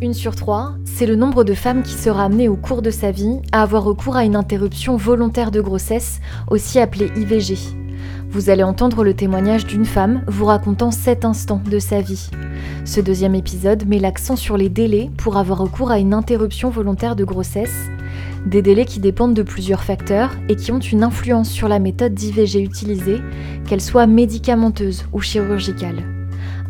Une 0.00 0.14
sur 0.14 0.36
trois, 0.36 0.74
c'est 0.84 1.06
le 1.06 1.16
nombre 1.16 1.42
de 1.42 1.54
femmes 1.54 1.82
qui 1.82 1.94
sera 1.94 2.26
amenée 2.26 2.48
au 2.48 2.54
cours 2.54 2.82
de 2.82 2.90
sa 2.90 3.10
vie 3.10 3.40
à 3.50 3.62
avoir 3.62 3.82
recours 3.82 4.14
à 4.14 4.24
une 4.24 4.36
interruption 4.36 4.96
volontaire 4.96 5.50
de 5.50 5.60
grossesse, 5.60 6.20
aussi 6.48 6.78
appelée 6.78 7.10
IVG. 7.16 7.58
Vous 8.30 8.48
allez 8.48 8.62
entendre 8.62 9.02
le 9.02 9.14
témoignage 9.14 9.66
d'une 9.66 9.84
femme 9.84 10.22
vous 10.28 10.44
racontant 10.44 10.92
cet 10.92 11.24
instant 11.24 11.60
de 11.68 11.80
sa 11.80 12.00
vie. 12.00 12.30
Ce 12.84 13.00
deuxième 13.00 13.34
épisode 13.34 13.88
met 13.88 13.98
l'accent 13.98 14.36
sur 14.36 14.56
les 14.56 14.68
délais 14.68 15.10
pour 15.16 15.36
avoir 15.36 15.58
recours 15.58 15.90
à 15.90 15.98
une 15.98 16.14
interruption 16.14 16.70
volontaire 16.70 17.16
de 17.16 17.24
grossesse, 17.24 17.88
des 18.46 18.62
délais 18.62 18.84
qui 18.84 19.00
dépendent 19.00 19.34
de 19.34 19.42
plusieurs 19.42 19.82
facteurs 19.82 20.30
et 20.48 20.54
qui 20.54 20.70
ont 20.70 20.78
une 20.78 21.02
influence 21.02 21.50
sur 21.50 21.66
la 21.66 21.80
méthode 21.80 22.14
d'IVG 22.14 22.62
utilisée, 22.62 23.20
qu'elle 23.66 23.80
soit 23.80 24.06
médicamenteuse 24.06 25.06
ou 25.12 25.20
chirurgicale. 25.20 26.17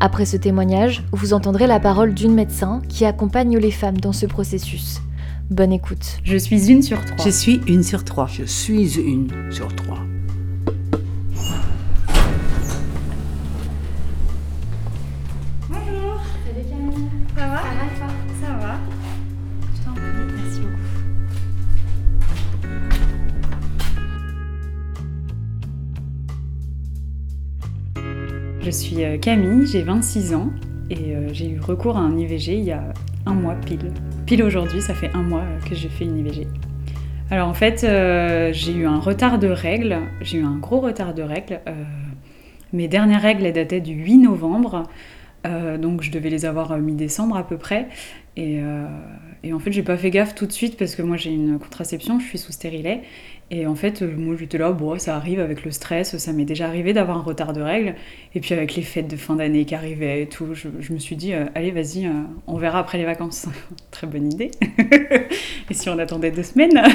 Après 0.00 0.26
ce 0.26 0.36
témoignage, 0.36 1.02
vous 1.10 1.32
entendrez 1.32 1.66
la 1.66 1.80
parole 1.80 2.14
d'une 2.14 2.32
médecin 2.32 2.82
qui 2.88 3.04
accompagne 3.04 3.58
les 3.58 3.72
femmes 3.72 3.98
dans 3.98 4.12
ce 4.12 4.26
processus. 4.26 5.00
Bonne 5.50 5.72
écoute. 5.72 6.18
Je 6.22 6.36
suis 6.36 6.70
une 6.70 6.82
sur 6.82 7.04
trois. 7.04 7.24
Je 7.24 7.30
suis 7.30 7.60
une 7.66 7.82
sur 7.82 8.04
trois. 8.04 8.28
Je 8.28 8.44
suis 8.44 8.96
une 9.00 9.28
sur 9.50 9.74
trois. 9.74 9.98
Je 28.69 28.72
suis 28.74 29.02
euh, 29.02 29.16
Camille, 29.16 29.66
j'ai 29.66 29.80
26 29.80 30.34
ans 30.34 30.50
et 30.91 31.16
euh, 31.16 31.30
j'ai 31.33 31.48
eu 31.48 31.58
recours 31.58 31.97
à 31.97 32.00
un 32.00 32.19
IVG 32.19 32.52
il 32.52 32.64
y 32.64 32.70
a 32.70 32.83
un 33.24 33.33
mois 33.33 33.55
pile. 33.55 33.94
Pile 34.27 34.42
aujourd'hui, 34.42 34.83
ça 34.83 34.92
fait 34.92 35.11
un 35.14 35.22
mois 35.22 35.41
euh, 35.41 35.58
que 35.66 35.74
j'ai 35.74 35.88
fait 35.88 36.05
une 36.05 36.19
IVG. 36.19 36.47
Alors 37.30 37.48
en 37.48 37.55
fait, 37.55 37.80
j'ai 38.52 38.72
eu 38.72 38.86
un 38.86 38.98
retard 38.98 39.39
de 39.39 39.48
règles, 39.48 39.96
j'ai 40.20 40.36
eu 40.36 40.44
un 40.44 40.56
gros 40.56 40.80
retard 40.80 41.14
de 41.14 41.22
règles. 41.22 41.62
Mes 42.74 42.89
dernières 42.89 43.22
règles, 43.22 43.46
elles 43.46 43.55
dataient 43.55 43.80
du 43.80 43.94
8 43.94 44.19
novembre, 44.19 44.83
donc 45.78 46.02
je 46.02 46.11
devais 46.11 46.28
les 46.28 46.44
avoir 46.44 46.77
mi-décembre 46.77 47.39
à 47.39 47.46
peu 47.46 47.56
près. 47.56 47.89
Et, 48.36 48.61
et 49.44 49.53
en 49.53 49.58
fait, 49.58 49.70
j'ai 49.72 49.83
pas 49.83 49.97
fait 49.97 50.11
gaffe 50.11 50.34
tout 50.34 50.47
de 50.47 50.53
suite 50.53 50.77
parce 50.77 50.94
que 50.97 51.03
moi 51.03 51.17
j'ai 51.17 51.31
une 51.31 51.58
contraception, 51.58 52.19
je 52.19 52.27
suis 52.27 52.39
sous 52.39 52.53
stérilet. 52.53 53.03
Et 53.50 53.67
en 53.67 53.75
fait, 53.75 54.03
euh, 54.03 54.14
moi 54.14 54.36
j'étais 54.39 54.58
là, 54.58 54.72
bon, 54.72 54.98
ça 54.98 55.17
arrive 55.17 55.41
avec 55.41 55.64
le 55.64 55.70
stress, 55.70 56.19
ça 56.19 56.33
m'est 56.33 56.45
déjà 56.45 56.67
arrivé 56.67 56.92
d'avoir 56.92 57.17
un 57.17 57.22
retard 57.22 57.53
de 57.53 57.62
règles. 57.62 57.95
Et 58.34 58.41
puis 58.41 58.53
avec 58.53 58.75
les 58.75 58.83
fêtes 58.83 59.08
de 59.08 59.17
fin 59.17 59.36
d'année 59.36 59.64
qui 59.64 59.75
arrivaient 59.75 60.22
et 60.22 60.27
tout, 60.27 60.55
je, 60.55 60.92
me 60.92 60.98
suis 60.98 61.17
dit, 61.17 61.33
euh, 61.33 61.47
allez, 61.55 61.70
vas-y, 61.70 62.06
euh, 62.06 62.12
on 62.47 62.56
verra 62.56 62.80
après 62.80 62.98
les 62.98 63.05
vacances. 63.05 63.47
Très 63.91 64.06
bonne 64.06 64.30
idée. 64.30 64.50
et 65.70 65.75
si 65.75 65.89
on 65.89 65.98
attendait 65.98 66.30
deux 66.30 66.42
semaines 66.42 66.83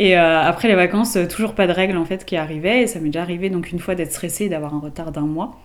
Et 0.00 0.14
après 0.14 0.68
les 0.68 0.76
vacances, 0.76 1.18
toujours 1.28 1.56
pas 1.56 1.66
de 1.66 1.72
règles 1.72 1.96
en 1.96 2.04
fait 2.04 2.24
qui 2.24 2.36
arrivaient. 2.36 2.82
Et 2.82 2.86
ça 2.86 3.00
m'est 3.00 3.08
déjà 3.08 3.22
arrivé 3.22 3.50
donc 3.50 3.72
une 3.72 3.80
fois 3.80 3.96
d'être 3.96 4.12
stressée 4.12 4.44
et 4.44 4.48
d'avoir 4.48 4.72
un 4.72 4.78
retard 4.78 5.10
d'un 5.10 5.22
mois. 5.22 5.58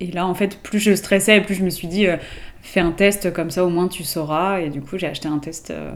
Et 0.00 0.10
là, 0.10 0.26
en 0.26 0.34
fait, 0.34 0.58
plus 0.62 0.78
je 0.78 0.94
stressais, 0.94 1.40
plus 1.40 1.54
je 1.54 1.62
me 1.64 1.70
suis 1.70 1.88
dit, 1.88 2.06
euh, 2.06 2.16
fais 2.62 2.80
un 2.80 2.92
test 2.92 3.32
comme 3.32 3.50
ça, 3.50 3.64
au 3.64 3.68
moins 3.68 3.88
tu 3.88 4.02
sauras. 4.04 4.60
Et 4.60 4.70
du 4.70 4.80
coup, 4.80 4.98
j'ai 4.98 5.06
acheté 5.06 5.28
un 5.28 5.38
test. 5.38 5.70
euh, 5.70 5.92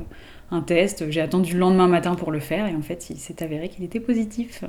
un 0.50 0.60
test. 0.60 1.10
J'ai 1.10 1.20
attendu 1.20 1.54
le 1.54 1.58
lendemain 1.60 1.88
matin 1.88 2.14
pour 2.14 2.30
le 2.30 2.40
faire 2.40 2.66
et 2.66 2.74
en 2.74 2.82
fait, 2.82 3.10
il 3.10 3.18
s'est 3.18 3.42
avéré 3.42 3.68
qu'il 3.68 3.84
était 3.84 4.00
positif. 4.00 4.64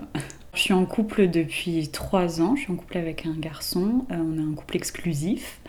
Je 0.53 0.59
suis 0.61 0.73
en 0.73 0.85
couple 0.85 1.29
depuis 1.29 1.89
trois 1.89 2.41
ans. 2.41 2.55
Je 2.55 2.61
suis 2.61 2.71
en 2.71 2.75
couple 2.75 2.97
avec 2.97 3.25
un 3.25 3.35
garçon. 3.37 4.05
Euh, 4.11 4.15
on 4.15 4.37
est 4.37 4.51
un 4.51 4.55
couple 4.55 4.77
exclusif. 4.77 5.59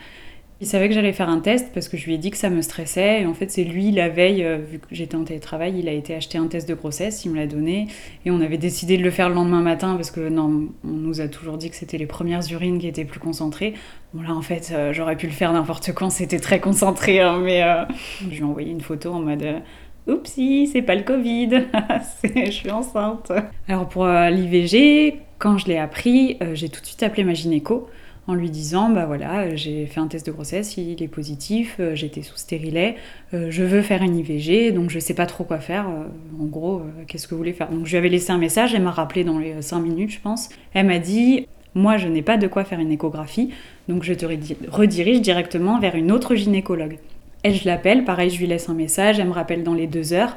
Il 0.59 0.65
savait 0.65 0.87
que 0.87 0.95
j'allais 0.95 1.13
faire 1.13 1.29
un 1.29 1.39
test 1.39 1.71
parce 1.71 1.87
que 1.87 1.97
je 1.97 2.05
lui 2.07 2.15
ai 2.15 2.17
dit 2.17 2.31
que 2.31 2.37
ça 2.37 2.49
me 2.49 2.63
stressait. 2.63 3.21
Et 3.21 3.25
en 3.27 3.35
fait, 3.35 3.51
c'est 3.51 3.63
lui, 3.63 3.91
la 3.91 4.09
veille, 4.09 4.43
euh, 4.43 4.57
vu 4.57 4.79
que 4.79 4.87
j'étais 4.89 5.15
en 5.15 5.23
télétravail, 5.23 5.75
il 5.77 5.87
a 5.87 5.91
été 5.91 6.15
acheter 6.15 6.39
un 6.39 6.47
test 6.47 6.67
de 6.67 6.73
grossesse, 6.73 7.23
il 7.25 7.31
me 7.31 7.35
l'a 7.35 7.45
donné. 7.45 7.85
Et 8.25 8.31
on 8.31 8.41
avait 8.41 8.57
décidé 8.57 8.97
de 8.97 9.03
le 9.03 9.11
faire 9.11 9.29
le 9.29 9.35
lendemain 9.35 9.61
matin 9.61 9.93
parce 9.95 10.09
que 10.09 10.29
non, 10.29 10.69
on 10.83 10.87
nous 10.87 11.21
a 11.21 11.27
toujours 11.27 11.57
dit 11.57 11.69
que 11.69 11.75
c'était 11.75 11.99
les 11.99 12.07
premières 12.07 12.41
urines 12.51 12.79
qui 12.79 12.87
étaient 12.87 13.05
plus 13.05 13.19
concentrées. 13.19 13.75
Bon, 14.15 14.23
là, 14.23 14.33
en 14.33 14.41
fait, 14.41 14.71
euh, 14.73 14.93
j'aurais 14.93 15.15
pu 15.15 15.27
le 15.27 15.31
faire 15.33 15.53
n'importe 15.53 15.93
quand, 15.93 16.09
c'était 16.09 16.39
très 16.39 16.59
concentré. 16.59 17.19
hein, 17.19 17.39
mais 17.43 17.61
euh, 17.61 17.83
je 18.23 18.29
lui 18.29 18.39
ai 18.39 18.43
envoyé 18.43 18.71
une 18.71 18.81
photo 18.81 19.13
en 19.13 19.19
mode. 19.19 19.43
euh, 19.43 19.59
Oupsie, 20.07 20.67
c'est 20.71 20.81
pas 20.81 20.95
le 20.95 21.03
Covid, 21.03 21.49
je 22.23 22.49
suis 22.49 22.71
enceinte. 22.71 23.31
Alors 23.67 23.87
pour 23.89 24.07
l'IVG, 24.07 25.19
quand 25.37 25.57
je 25.57 25.67
l'ai 25.67 25.77
appris, 25.77 26.37
j'ai 26.53 26.69
tout 26.69 26.79
de 26.79 26.85
suite 26.85 27.03
appelé 27.03 27.25
ma 27.25 27.33
gynéco 27.33 27.89
en 28.27 28.35
lui 28.35 28.49
disant 28.49 28.89
bah 28.89 29.05
voilà 29.05 29.39
euh, 29.41 29.51
j'ai 29.55 29.85
fait 29.85 29.99
un 29.99 30.07
test 30.07 30.27
de 30.27 30.31
grossesse 30.31 30.77
il 30.77 31.01
est 31.01 31.07
positif 31.07 31.77
euh, 31.79 31.95
j'étais 31.95 32.21
sous 32.21 32.35
stérilet 32.37 32.95
euh, 33.33 33.47
je 33.49 33.63
veux 33.63 33.81
faire 33.81 34.03
une 34.03 34.17
IVG 34.17 34.71
donc 34.73 34.89
je 34.89 34.99
sais 34.99 35.13
pas 35.13 35.25
trop 35.25 35.43
quoi 35.45 35.59
faire 35.59 35.87
en 35.87 36.45
gros 36.45 36.81
qu'est-ce 37.07 37.27
que 37.27 37.31
vous 37.33 37.39
voulez 37.39 37.53
faire. 37.53 37.69
Donc 37.69 37.85
je 37.85 37.91
lui 37.91 37.97
avais 37.97 38.09
laissé 38.09 38.31
un 38.31 38.37
message 38.37 38.75
elle 38.75 38.83
m'a 38.83 38.91
rappelé 38.91 39.23
dans 39.23 39.39
les 39.39 39.61
5 39.61 39.79
minutes 39.79 40.11
je 40.11 40.19
pense. 40.19 40.49
Elle 40.73 40.87
m'a 40.87 40.99
dit 40.99 41.47
moi 41.73 41.97
je 41.97 42.07
n'ai 42.07 42.21
pas 42.21 42.37
de 42.37 42.47
quoi 42.47 42.63
faire 42.63 42.79
une 42.79 42.91
échographie 42.91 43.49
donc 43.87 44.03
je 44.03 44.13
te 44.13 44.25
redi- 44.25 44.57
redirige 44.69 45.21
directement 45.21 45.79
vers 45.79 45.95
une 45.95 46.11
autre 46.11 46.35
gynécologue. 46.35 46.97
Elle 47.43 47.55
je 47.55 47.65
l'appelle 47.65 48.03
pareil 48.03 48.29
je 48.29 48.39
lui 48.39 48.47
laisse 48.47 48.67
un 48.69 48.73
message 48.73 49.19
elle 49.19 49.27
me 49.27 49.33
rappelle 49.33 49.63
dans 49.63 49.73
les 49.73 49.87
deux 49.87 50.13
heures 50.13 50.35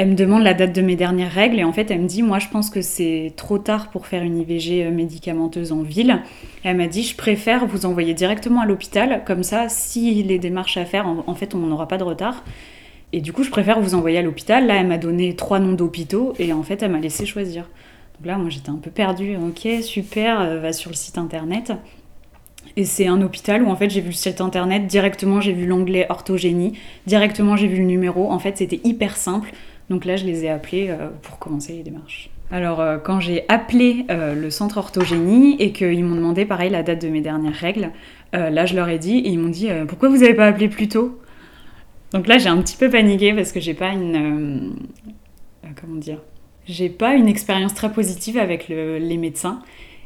elle 0.00 0.08
me 0.08 0.14
demande 0.14 0.42
la 0.42 0.54
date 0.54 0.74
de 0.74 0.80
mes 0.80 0.96
dernières 0.96 1.30
règles 1.30 1.58
et 1.58 1.64
en 1.64 1.74
fait 1.74 1.90
elle 1.90 2.00
me 2.00 2.08
dit 2.08 2.22
moi 2.22 2.38
je 2.38 2.48
pense 2.48 2.70
que 2.70 2.80
c'est 2.80 3.34
trop 3.36 3.58
tard 3.58 3.90
pour 3.90 4.06
faire 4.06 4.22
une 4.22 4.38
IVG 4.38 4.86
euh, 4.86 4.90
médicamenteuse 4.90 5.72
en 5.72 5.82
ville. 5.82 6.22
Elle 6.64 6.78
m'a 6.78 6.86
dit 6.86 7.02
je 7.02 7.14
préfère 7.14 7.66
vous 7.66 7.84
envoyer 7.84 8.14
directement 8.14 8.62
à 8.62 8.66
l'hôpital 8.66 9.22
comme 9.26 9.42
ça 9.42 9.68
si 9.68 10.22
les 10.22 10.38
démarches 10.38 10.78
à 10.78 10.86
faire 10.86 11.06
en, 11.06 11.22
en 11.26 11.34
fait 11.34 11.54
on 11.54 11.58
n'aura 11.58 11.86
pas 11.86 11.98
de 11.98 12.04
retard. 12.04 12.44
Et 13.12 13.20
du 13.20 13.34
coup 13.34 13.42
je 13.42 13.50
préfère 13.50 13.78
vous 13.78 13.94
envoyer 13.94 14.16
à 14.16 14.22
l'hôpital. 14.22 14.66
Là 14.66 14.76
elle 14.76 14.86
m'a 14.86 14.96
donné 14.96 15.36
trois 15.36 15.58
noms 15.58 15.74
d'hôpitaux 15.74 16.32
et 16.38 16.54
en 16.54 16.62
fait 16.62 16.82
elle 16.82 16.92
m'a 16.92 17.00
laissé 17.00 17.26
choisir. 17.26 17.68
Donc 18.16 18.26
là 18.26 18.38
moi 18.38 18.48
j'étais 18.48 18.70
un 18.70 18.80
peu 18.82 18.90
perdue. 18.90 19.36
Ok 19.36 19.68
super 19.82 20.40
euh, 20.40 20.60
va 20.60 20.72
sur 20.72 20.88
le 20.88 20.96
site 20.96 21.18
internet. 21.18 21.74
Et 22.76 22.84
c'est 22.84 23.06
un 23.06 23.20
hôpital 23.20 23.62
où 23.62 23.68
en 23.68 23.76
fait 23.76 23.90
j'ai 23.90 24.00
vu 24.00 24.08
le 24.08 24.14
site 24.14 24.40
internet, 24.40 24.86
directement 24.86 25.42
j'ai 25.42 25.52
vu 25.52 25.66
l'onglet 25.66 26.06
orthogénie, 26.08 26.72
directement 27.06 27.56
j'ai 27.56 27.66
vu 27.66 27.76
le 27.76 27.84
numéro. 27.84 28.30
En 28.30 28.38
fait 28.38 28.56
c'était 28.56 28.80
hyper 28.82 29.18
simple. 29.18 29.52
Donc 29.90 30.04
là, 30.04 30.16
je 30.16 30.24
les 30.24 30.44
ai 30.44 30.48
appelés 30.48 30.88
euh, 30.88 31.08
pour 31.22 31.38
commencer 31.38 31.74
les 31.74 31.82
démarches. 31.82 32.30
Alors, 32.52 32.80
euh, 32.80 32.98
quand 32.98 33.20
j'ai 33.20 33.44
appelé 33.48 34.06
euh, 34.10 34.34
le 34.34 34.50
centre 34.50 34.78
orthogénie 34.78 35.56
et 35.58 35.72
qu'ils 35.72 36.04
m'ont 36.04 36.16
demandé, 36.16 36.46
pareil, 36.46 36.70
la 36.70 36.82
date 36.82 37.02
de 37.02 37.08
mes 37.08 37.20
dernières 37.20 37.54
règles, 37.54 37.90
là, 38.32 38.64
je 38.64 38.76
leur 38.76 38.88
ai 38.88 38.98
dit, 38.98 39.18
et 39.18 39.28
ils 39.28 39.38
m'ont 39.38 39.48
dit, 39.48 39.68
pourquoi 39.88 40.08
vous 40.08 40.18
n'avez 40.18 40.34
pas 40.34 40.46
appelé 40.46 40.68
plus 40.68 40.88
tôt? 40.88 41.18
Donc 42.12 42.28
là, 42.28 42.38
j'ai 42.38 42.48
un 42.48 42.58
petit 42.62 42.76
peu 42.76 42.88
paniqué 42.88 43.32
parce 43.32 43.50
que 43.50 43.58
j'ai 43.58 43.74
pas 43.74 43.88
une. 43.88 44.74
comment 45.80 45.96
dire? 45.96 46.18
J'ai 46.66 46.88
pas 46.88 47.14
une 47.14 47.26
expérience 47.26 47.74
très 47.74 47.92
positive 47.92 48.38
avec 48.38 48.68
le- 48.68 48.98
les 48.98 49.16
médecins. 49.16 49.60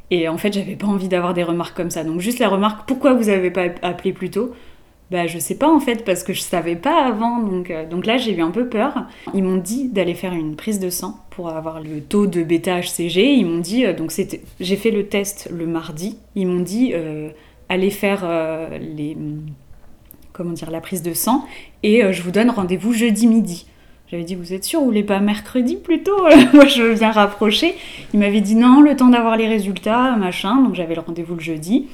Et 0.09 0.27
en 0.27 0.37
fait, 0.37 0.53
j'avais 0.53 0.75
pas 0.75 0.87
envie 0.87 1.07
d'avoir 1.07 1.35
des 1.35 1.43
remarques 1.43 1.75
comme 1.77 1.91
ça. 1.91 2.03
Donc, 2.03 2.19
juste 2.19 2.39
la 2.39 2.47
remarque, 2.47 2.87
pourquoi 2.87 3.13
vous 3.13 3.25
n'avez 3.25 3.51
pas 3.51 3.65
appelé 3.83 4.13
plus 4.13 4.29
tôt? 4.31 4.53
Bah, 5.11 5.27
je 5.27 5.37
sais 5.37 5.55
pas 5.55 5.71
en 5.71 5.79
fait, 5.79 6.03
parce 6.03 6.23
que 6.23 6.33
je 6.33 6.41
savais 6.41 6.75
pas 6.75 7.05
avant. 7.05 7.39
Donc, 7.39 7.69
euh, 7.69 7.87
donc 7.87 8.05
là, 8.05 8.17
j'ai 8.17 8.35
eu 8.35 8.41
un 8.41 8.51
peu 8.51 8.67
peur. 8.67 9.05
Ils 9.33 9.43
m'ont 9.43 9.57
dit 9.57 9.89
d'aller 9.89 10.15
faire 10.15 10.33
une 10.33 10.55
prise 10.55 10.79
de 10.79 10.89
sang 10.89 11.19
pour 11.29 11.49
avoir 11.49 11.79
le 11.79 12.01
taux 12.01 12.25
de 12.25 12.41
bêta-HCG. 12.43 13.35
Ils 13.35 13.45
m'ont 13.45 13.59
dit, 13.59 13.85
euh, 13.85 13.93
donc 13.93 14.11
c'était, 14.11 14.41
j'ai 14.59 14.75
fait 14.75 14.91
le 14.91 15.05
test 15.07 15.49
le 15.51 15.67
mardi. 15.67 16.17
Ils 16.35 16.47
m'ont 16.47 16.61
dit, 16.61 16.91
euh, 16.93 17.29
allez 17.69 17.91
faire 17.91 18.27
les, 18.79 19.15
comment 20.33 20.51
dire, 20.51 20.71
la 20.71 20.81
prise 20.81 21.03
de 21.03 21.13
sang 21.13 21.45
et 21.83 22.01
je 22.11 22.21
vous 22.21 22.31
donne 22.31 22.49
rendez-vous 22.49 22.93
jeudi 22.93 23.27
midi. 23.27 23.65
J'avais 24.11 24.23
dit, 24.23 24.35
vous 24.35 24.53
êtes 24.53 24.63
sûr, 24.63 24.79
vous 24.79 24.85
voulez 24.85 25.03
pas 25.03 25.19
mercredi 25.19 25.77
plutôt? 25.77 26.21
Moi, 26.53 26.67
je 26.67 26.93
bien 26.97 27.11
rapprocher. 27.11 27.73
Il 28.13 28.19
m'avait 28.19 28.41
dit, 28.41 28.55
non, 28.55 28.81
le 28.81 28.95
temps 28.95 29.09
d'avoir 29.09 29.35
les 29.35 29.47
résultats, 29.47 30.15
machin. 30.15 30.61
Donc 30.61 30.75
j'avais 30.75 30.93
le 30.93 31.01
rendez-vous 31.01 31.35
le 31.35 31.41
jeudi. 31.41 31.87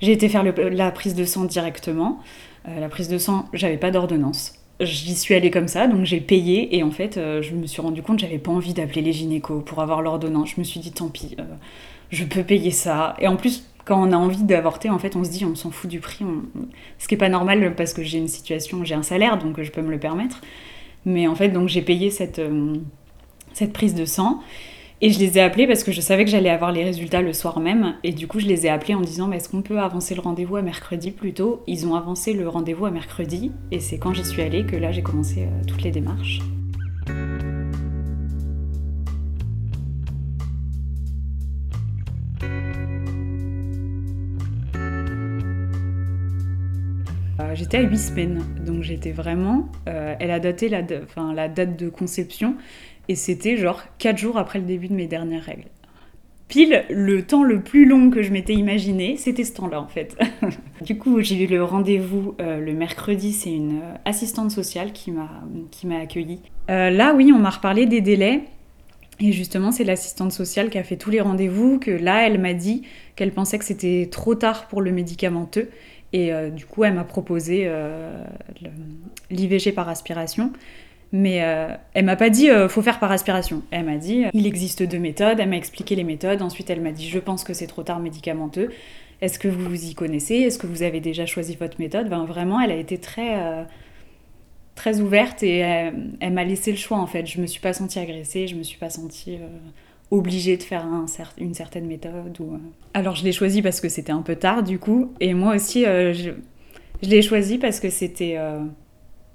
J'ai 0.00 0.12
été 0.12 0.28
faire 0.28 0.44
la 0.44 0.90
prise 0.90 1.14
de 1.14 1.24
sang 1.24 1.44
directement. 1.44 2.20
Euh, 2.68 2.80
la 2.80 2.88
prise 2.88 3.08
de 3.08 3.18
sang, 3.18 3.46
j'avais 3.52 3.76
pas 3.76 3.90
d'ordonnance. 3.90 4.54
J'y 4.80 5.16
suis 5.16 5.34
allée 5.34 5.50
comme 5.50 5.66
ça, 5.66 5.88
donc 5.88 6.04
j'ai 6.04 6.20
payé 6.20 6.76
et 6.76 6.84
en 6.84 6.92
fait, 6.92 7.16
euh, 7.16 7.42
je 7.42 7.54
me 7.54 7.66
suis 7.66 7.82
rendu 7.82 8.00
compte 8.02 8.16
que 8.16 8.22
j'avais 8.22 8.38
pas 8.38 8.52
envie 8.52 8.74
d'appeler 8.74 9.02
les 9.02 9.12
gynécos 9.12 9.64
pour 9.64 9.80
avoir 9.80 10.02
l'ordonnance. 10.02 10.50
Je 10.54 10.60
me 10.60 10.64
suis 10.64 10.78
dit, 10.78 10.92
tant 10.92 11.08
pis, 11.08 11.34
euh, 11.40 11.44
je 12.10 12.24
peux 12.24 12.44
payer 12.44 12.70
ça. 12.70 13.16
Et 13.18 13.26
en 13.26 13.34
plus, 13.34 13.64
quand 13.84 14.00
on 14.00 14.12
a 14.12 14.16
envie 14.16 14.44
d'avorter, 14.44 14.88
en 14.88 14.98
fait, 15.00 15.16
on 15.16 15.24
se 15.24 15.30
dit, 15.30 15.44
on 15.44 15.56
s'en 15.56 15.72
fout 15.72 15.90
du 15.90 15.98
prix. 15.98 16.24
Ce 16.98 17.08
qui 17.08 17.14
est 17.14 17.18
pas 17.18 17.28
normal 17.28 17.74
parce 17.74 17.92
que 17.92 18.04
j'ai 18.04 18.18
une 18.18 18.28
situation, 18.28 18.84
j'ai 18.84 18.94
un 18.94 19.02
salaire, 19.02 19.38
donc 19.38 19.60
je 19.60 19.70
peux 19.72 19.82
me 19.82 19.90
le 19.90 19.98
permettre. 19.98 20.42
Mais 21.04 21.26
en 21.26 21.34
fait, 21.34 21.48
donc 21.48 21.68
j'ai 21.68 21.82
payé 21.82 22.10
cette, 22.10 22.40
cette 23.54 23.72
prise 23.72 23.94
de 23.94 24.04
sang. 24.04 24.40
Et 25.00 25.10
je 25.10 25.20
les 25.20 25.38
ai 25.38 25.40
appelés 25.40 25.68
parce 25.68 25.84
que 25.84 25.92
je 25.92 26.00
savais 26.00 26.24
que 26.24 26.30
j'allais 26.30 26.50
avoir 26.50 26.72
les 26.72 26.82
résultats 26.82 27.22
le 27.22 27.32
soir 27.32 27.60
même. 27.60 27.94
Et 28.02 28.10
du 28.10 28.26
coup, 28.26 28.40
je 28.40 28.46
les 28.46 28.66
ai 28.66 28.68
appelés 28.68 28.94
en 28.94 29.00
disant, 29.00 29.28
Mais 29.28 29.36
est-ce 29.36 29.48
qu'on 29.48 29.62
peut 29.62 29.78
avancer 29.78 30.16
le 30.16 30.20
rendez-vous 30.20 30.56
à 30.56 30.62
mercredi 30.62 31.12
plus 31.12 31.32
tôt? 31.34 31.62
Ils 31.68 31.86
ont 31.86 31.94
avancé 31.94 32.32
le 32.32 32.48
rendez-vous 32.48 32.84
à 32.84 32.90
mercredi. 32.90 33.52
Et 33.70 33.78
c'est 33.78 33.98
quand 33.98 34.12
j'y 34.12 34.24
suis 34.24 34.42
allée 34.42 34.66
que 34.66 34.74
là, 34.74 34.90
j'ai 34.90 35.02
commencé 35.02 35.44
euh, 35.44 35.64
toutes 35.68 35.82
les 35.84 35.92
démarches. 35.92 36.40
Euh, 47.38 47.54
j'étais 47.54 47.76
à 47.76 47.82
8 47.82 47.98
semaines. 47.98 48.44
Donc 48.66 48.82
j'étais 48.82 49.12
vraiment. 49.12 49.68
elle 49.86 50.32
a 50.32 50.40
daté 50.40 50.68
la 50.68 50.82
date 50.82 51.78
de 51.78 51.88
conception 51.88 52.56
et 53.08 53.14
c'était 53.14 53.56
genre 53.56 53.82
4 53.98 54.16
jours 54.18 54.38
après 54.38 54.58
le 54.58 54.64
début 54.64 54.88
de 54.88 54.94
mes 54.94 55.06
dernières 55.06 55.44
règles 55.44 55.68
pile 56.48 56.84
le 56.88 57.22
temps 57.22 57.42
le 57.42 57.60
plus 57.60 57.84
long 57.84 58.10
que 58.10 58.22
je 58.22 58.32
m'étais 58.32 58.54
imaginé, 58.54 59.16
c'était 59.16 59.44
ce 59.44 59.52
temps-là 59.54 59.80
en 59.80 59.86
fait. 59.86 60.16
du 60.84 60.98
coup, 60.98 61.20
j'ai 61.20 61.44
eu 61.44 61.46
le 61.46 61.62
rendez-vous 61.62 62.34
euh, 62.40 62.58
le 62.58 62.72
mercredi, 62.72 63.32
c'est 63.32 63.52
une 63.52 63.80
euh, 63.80 63.94
assistante 64.04 64.50
sociale 64.50 64.92
qui 64.92 65.12
m'a 65.12 65.98
accueillie. 66.00 66.40
Euh, 66.70 66.90
là, 66.90 67.14
oui, 67.14 67.32
on 67.34 67.38
m'a 67.38 67.50
reparlé 67.50 67.86
des 67.86 68.00
délais. 68.00 68.40
Et 69.20 69.32
justement, 69.32 69.72
c'est 69.72 69.84
l'assistante 69.84 70.30
sociale 70.30 70.70
qui 70.70 70.78
a 70.78 70.84
fait 70.84 70.96
tous 70.96 71.10
les 71.10 71.20
rendez-vous, 71.20 71.80
que 71.80 71.90
là, 71.90 72.26
elle 72.26 72.40
m'a 72.40 72.54
dit 72.54 72.82
qu'elle 73.16 73.32
pensait 73.32 73.58
que 73.58 73.64
c'était 73.64 74.08
trop 74.10 74.36
tard 74.36 74.68
pour 74.68 74.80
le 74.80 74.92
médicamenteux. 74.92 75.70
Et 76.12 76.30
du 76.52 76.64
coup, 76.66 76.84
elle 76.84 76.94
m'a 76.94 77.02
proposé 77.02 77.68
l'IVG 79.28 79.72
par 79.72 79.88
aspiration. 79.88 80.52
Mais 81.12 81.42
euh, 81.42 81.68
elle 81.94 82.04
m'a 82.04 82.16
pas 82.16 82.28
dit 82.28 82.50
euh, 82.50 82.68
faut 82.68 82.82
faire 82.82 82.98
par 82.98 83.10
aspiration. 83.10 83.62
Elle 83.70 83.86
m'a 83.86 83.96
dit 83.96 84.24
il 84.34 84.46
existe 84.46 84.82
deux 84.82 84.98
méthodes. 84.98 85.40
Elle 85.40 85.48
m'a 85.48 85.56
expliqué 85.56 85.94
les 85.94 86.04
méthodes. 86.04 86.42
Ensuite, 86.42 86.68
elle 86.70 86.80
m'a 86.80 86.92
dit 86.92 87.08
je 87.08 87.18
pense 87.18 87.44
que 87.44 87.54
c'est 87.54 87.66
trop 87.66 87.82
tard 87.82 88.00
médicamenteux. 88.00 88.70
Est-ce 89.20 89.38
que 89.38 89.48
vous 89.48 89.68
vous 89.68 89.84
y 89.86 89.94
connaissez? 89.94 90.34
Est-ce 90.36 90.58
que 90.58 90.66
vous 90.66 90.82
avez 90.82 91.00
déjà 91.00 91.26
choisi 91.26 91.56
votre 91.56 91.80
méthode? 91.80 92.08
Ben, 92.08 92.24
Vraiment, 92.24 92.60
elle 92.60 92.70
a 92.70 92.76
été 92.76 92.98
très, 92.98 93.40
euh, 93.42 93.64
très 94.76 95.00
ouverte 95.00 95.42
et 95.42 95.58
elle, 95.58 96.32
m'a 96.32 96.44
laissé 96.44 96.70
le 96.70 96.76
choix 96.76 96.98
en 96.98 97.06
fait. 97.06 97.26
Je 97.26 97.40
me 97.40 97.46
suis 97.46 97.60
pas 97.60 97.72
sentie 97.72 97.98
agressée, 97.98 98.46
je 98.46 98.54
me 98.54 98.62
suis 98.62 98.78
pas 98.78 98.90
sentie 98.90 99.38
obligée 100.12 100.56
de 100.56 100.62
faire 100.62 100.86
une 101.38 101.54
certaine 101.54 101.86
méthode. 101.86 102.38
Ou, 102.38 102.60
Alors 102.94 103.16
je 103.16 103.24
l'ai 103.24 103.32
choisi 103.32 103.60
parce 103.60 103.80
que 103.80 103.88
c'était 103.88 104.12
un 104.12 104.22
peu 104.22 104.36
tard 104.36 104.62
du 104.62 104.78
coup. 104.78 105.12
Et 105.18 105.34
moi 105.34 105.56
aussi, 105.56 105.82
je, 105.84 106.32
je 107.02 107.08
l'ai 107.08 107.22
choisi 107.22 107.58
parce 107.58 107.80
que 107.80 107.90
c'était 107.90 108.38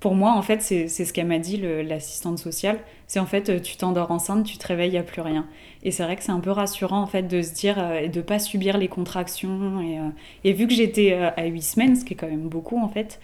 pour 0.03 0.15
moi, 0.15 0.33
en 0.33 0.41
fait, 0.41 0.61
c'est 0.61 0.89
ce 0.89 1.13
qu'elle 1.13 1.27
m'a 1.27 1.39
dit, 1.39 1.55
l'assistante 1.55 2.37
sociale. 2.37 2.77
C'est 3.07 3.21
en 3.21 3.25
fait, 3.25 3.61
tu 3.61 3.77
t'endors 3.77 4.11
enceinte, 4.11 4.45
tu 4.45 4.57
te 4.57 4.67
réveilles, 4.67 4.89
il 4.89 4.91
n'y 4.91 4.97
a 4.97 5.03
plus 5.03 5.21
rien. 5.21 5.47
Et 5.81 5.91
c'est 5.91 6.03
vrai 6.03 6.17
que 6.17 6.23
c'est 6.23 6.33
un 6.33 6.41
peu 6.41 6.51
rassurant, 6.51 7.01
en 7.01 7.07
fait, 7.07 7.23
de 7.23 7.41
se 7.41 7.53
dire 7.53 7.77
euh, 7.79 8.09
de 8.09 8.19
pas 8.19 8.37
subir 8.37 8.77
les 8.77 8.89
contractions. 8.89 9.79
Et, 9.79 9.99
euh, 9.99 10.09
et 10.43 10.51
vu 10.51 10.67
que 10.67 10.73
j'étais 10.73 11.13
euh, 11.13 11.29
à 11.37 11.45
8 11.45 11.61
semaines, 11.61 11.95
ce 11.95 12.03
qui 12.03 12.15
est 12.15 12.17
quand 12.17 12.27
même 12.27 12.49
beaucoup, 12.49 12.83
en 12.83 12.89
fait, 12.89 13.21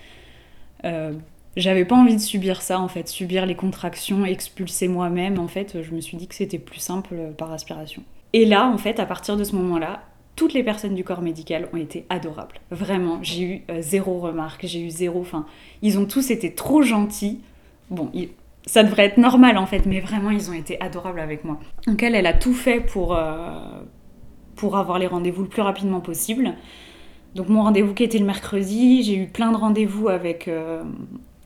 j'avais 1.57 1.83
pas 1.83 1.97
envie 1.97 2.15
de 2.15 2.21
subir 2.21 2.61
ça, 2.61 2.79
en 2.79 2.87
fait, 2.87 3.09
subir 3.09 3.45
les 3.45 3.55
contractions, 3.55 4.23
expulser 4.23 4.87
moi-même. 4.87 5.37
En 5.37 5.49
fait, 5.49 5.81
je 5.83 5.91
me 5.91 5.99
suis 5.99 6.15
dit 6.15 6.29
que 6.29 6.35
c'était 6.35 6.59
plus 6.59 6.79
simple 6.79 7.33
par 7.37 7.51
aspiration. 7.51 8.03
Et 8.31 8.45
là, 8.45 8.65
en 8.67 8.77
fait, 8.77 9.01
à 9.01 9.05
partir 9.05 9.35
de 9.35 9.43
ce 9.43 9.53
moment-là, 9.57 10.01
toutes 10.39 10.53
les 10.53 10.63
personnes 10.63 10.95
du 10.95 11.03
corps 11.03 11.21
médical 11.21 11.67
ont 11.73 11.75
été 11.75 12.05
adorables. 12.07 12.61
Vraiment, 12.71 13.19
j'ai 13.21 13.43
eu 13.43 13.61
euh, 13.69 13.81
zéro 13.81 14.19
remarque, 14.19 14.65
j'ai 14.65 14.79
eu 14.79 14.89
zéro. 14.89 15.19
Enfin, 15.19 15.45
ils 15.81 15.99
ont 15.99 16.05
tous 16.05 16.31
été 16.31 16.55
trop 16.55 16.81
gentils. 16.81 17.41
Bon, 17.89 18.09
ça 18.65 18.83
devrait 18.83 19.03
être 19.03 19.17
normal 19.17 19.57
en 19.57 19.65
fait, 19.65 19.85
mais 19.85 19.99
vraiment, 19.99 20.29
ils 20.29 20.49
ont 20.49 20.53
été 20.53 20.79
adorables 20.79 21.19
avec 21.19 21.43
moi. 21.43 21.59
Donc 21.87 22.01
elle, 22.03 22.15
elle 22.15 22.25
a 22.25 22.33
tout 22.33 22.53
fait 22.53 22.79
pour, 22.79 23.17
euh, 23.17 23.51
avoir 24.63 24.97
les 24.97 25.07
rendez-vous 25.07 25.41
le 25.41 25.49
plus 25.49 25.61
rapidement 25.61 25.99
possible. 25.99 26.53
Donc 27.35 27.49
mon 27.49 27.61
rendez-vous 27.63 27.93
qui 27.93 28.03
était 28.03 28.17
le 28.17 28.25
mercredi, 28.25 29.03
j'ai 29.03 29.17
eu 29.17 29.27
plein 29.27 29.51
de 29.51 29.57
rendez-vous 29.57 30.07
avec, 30.07 30.47
euh, 30.47 30.83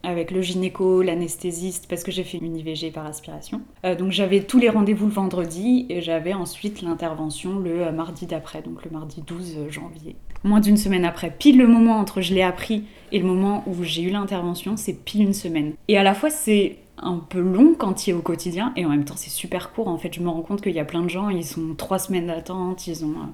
avec 0.04 0.32
le 0.32 0.42
gynéco, 0.42 1.02
l'anesthésiste, 1.02 1.88
parce 1.88 2.04
que 2.04 2.12
j'ai 2.12 2.24
fait 2.24 2.38
une 2.38 2.58
IVG 2.58 2.92
par 2.92 3.06
aspiration. 3.06 3.62
Euh, 3.86 3.96
donc 3.96 4.12
j'avais 4.12 4.42
tous 4.42 4.60
les 4.60 4.70
rendez-vous 4.70 5.08
le 5.08 5.12
vendredi 5.12 5.86
et 5.90 6.02
j'avais 6.02 6.34
ensuite 6.34 6.82
l'intervention 6.82 7.60
le 7.60 7.88
euh, 7.88 7.92
mardi 7.92 8.26
d'après, 8.26 8.62
donc 8.62 8.84
le 8.84 8.92
mardi 8.92 9.24
12 9.26 9.70
janvier. 9.70 10.16
Moins 10.44 10.60
d'une 10.60 10.78
semaine 10.78 11.06
après, 11.06 11.32
pile 11.32 11.58
le 11.58 11.68
moment 11.68 11.98
entre 11.98 12.22
je 12.22 12.34
l'ai 12.34 12.44
appris 12.44 12.84
et 13.12 13.20
le 13.20 13.26
moment 13.26 13.64
où 13.66 13.84
j'ai 13.84 14.02
eu 14.04 14.10
l'intervention, 14.10 14.76
c'est 14.78 14.94
pile 14.94 15.24
une 15.24 15.34
semaine. 15.34 15.74
Et 15.88 15.98
à 15.98 16.04
la 16.04 16.14
fois 16.14 16.30
c'est 16.30 16.78
un 16.98 17.18
peu 17.18 17.40
long 17.40 17.76
quand 17.78 18.06
il 18.06 18.12
est 18.12 18.14
au 18.14 18.22
quotidien 18.22 18.72
et 18.76 18.86
en 18.86 18.90
même 18.90 19.06
temps 19.06 19.16
c'est 19.18 19.30
super 19.30 19.72
court. 19.72 19.88
En 19.88 19.98
fait, 19.98 20.14
je 20.14 20.20
me 20.22 20.30
rends 20.30 20.42
compte 20.42 20.62
qu'il 20.62 20.74
y 20.74 20.80
a 20.80 20.86
plein 20.86 21.02
de 21.02 21.10
gens, 21.10 21.30
ils 21.30 21.58
ont 21.60 21.76
trois 21.76 22.00
semaines 22.00 22.28
d'attente, 22.28 22.88
ils 22.88 23.06
ont... 23.06 23.12
Euh, 23.12 23.32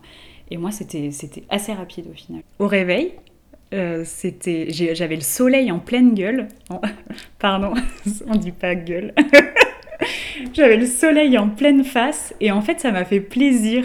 et 0.52 0.58
moi, 0.58 0.72
c'était 0.72 1.12
assez 1.50 1.74
rapide 1.74 2.08
au 2.12 2.16
final. 2.16 2.42
Au 2.58 2.68
réveil, 2.68 3.14
euh, 3.74 4.02
c'était, 4.04 4.68
j'avais 4.72 5.16
le 5.16 5.22
soleil 5.22 5.72
en 5.72 5.80
pleine 5.80 6.14
gueule. 6.14 6.48
Pardon, 7.40 7.74
on 8.28 8.36
dit 8.36 8.52
pas 8.52 8.76
gueule. 8.76 9.14
j'avais 10.54 10.78
le 10.78 10.86
soleil 10.86 11.38
en 11.38 11.50
pleine 11.50 11.84
face 11.84 12.34
et 12.40 12.52
en 12.52 12.62
fait 12.62 12.80
ça 12.80 12.92
m'a 12.92 13.06
fait 13.06 13.20
plaisir 13.20 13.84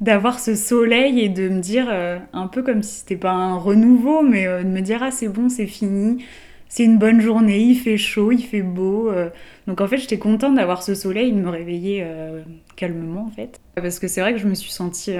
d'avoir 0.00 0.38
ce 0.38 0.54
soleil 0.54 1.20
et 1.20 1.28
de 1.28 1.48
me 1.48 1.60
dire 1.60 1.86
euh, 1.90 2.18
un 2.32 2.46
peu 2.46 2.62
comme 2.62 2.82
si 2.82 3.00
c'était 3.00 3.16
pas 3.16 3.30
un 3.30 3.56
renouveau 3.56 4.22
mais 4.22 4.46
euh, 4.46 4.62
de 4.62 4.68
me 4.68 4.80
dire 4.80 5.02
ah 5.02 5.10
c'est 5.10 5.28
bon 5.28 5.48
c'est 5.48 5.66
fini 5.66 6.24
c'est 6.68 6.84
une 6.84 6.98
bonne 6.98 7.20
journée 7.20 7.60
il 7.60 7.76
fait 7.76 7.96
chaud 7.96 8.32
il 8.32 8.42
fait 8.42 8.62
beau 8.62 9.10
donc 9.66 9.80
en 9.80 9.86
fait 9.86 9.96
j'étais 9.96 10.18
contente 10.18 10.56
d'avoir 10.56 10.82
ce 10.82 10.94
soleil 10.94 11.28
et 11.28 11.32
de 11.32 11.40
me 11.40 11.48
réveiller 11.48 12.04
calmement 12.74 13.26
en 13.26 13.30
fait 13.30 13.60
parce 13.76 14.00
que 14.00 14.08
c'est 14.08 14.20
vrai 14.20 14.32
que 14.32 14.40
je 14.40 14.48
me 14.48 14.54
suis 14.54 14.72
sentie 14.72 15.14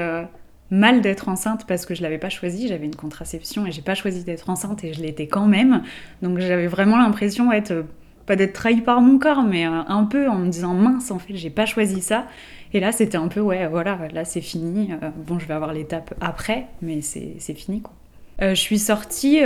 mal 0.71 1.01
d'être 1.01 1.29
enceinte 1.29 1.67
parce 1.67 1.87
que 1.87 1.95
je 1.95 2.03
l'avais 2.03 2.19
pas 2.19 2.31
choisi, 2.31 2.69
j'avais 2.69 2.87
une 2.87 2.97
contraception 2.97 3.67
et 3.67 3.73
j'ai 3.73 3.83
pas 3.83 3.95
choisi 3.95 4.25
d'être 4.25 4.49
enceinte 4.49 4.85
et 4.85 4.93
je 4.93 5.01
l'étais 5.01 5.27
quand 5.27 5.47
même. 5.47 5.83
Donc 6.23 6.39
j'avais 6.39 6.67
vraiment 6.67 6.97
l'impression 6.97 7.51
d'être 7.51 7.73
euh, 7.73 7.83
pas 8.27 8.37
d'être 8.37 8.55
trahie 8.55 8.81
par 8.81 9.01
mon 9.01 9.19
corps, 9.19 9.43
mais 9.43 9.67
euh, 9.67 9.83
un 9.87 10.05
peu 10.05 10.29
en 10.29 10.39
me 10.39 10.49
disant 10.49 10.75
mince 10.75 11.11
en 11.11 11.19
fait 11.19 11.37
j'ai 11.37 11.51
pas 11.51 11.67
choisi 11.67 12.01
ça. 12.01 12.27
Et 12.73 12.81
là 12.81 12.93
c'était 12.93 13.19
un 13.19 13.29
peu 13.29 13.41
ouais 13.41 13.67
voilà 13.69 13.99
là 14.13 14.25
c'est 14.25 14.41
fini. 14.41 14.93
Euh, 14.93 15.11
bon 15.27 15.39
je 15.39 15.47
vais 15.47 15.55
avoir 15.55 15.73
l'étape 15.73 16.15
après, 16.21 16.67
mais 16.83 17.03
c'est 17.03 17.55
fini 17.55 17.83
quoi. 17.83 17.93
je 18.41 18.55
suis 18.55 18.79
sortie 18.79 19.41